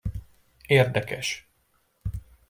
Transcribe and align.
Érdekes. 0.67 1.47